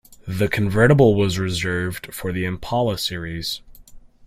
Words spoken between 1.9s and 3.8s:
for the Impala series.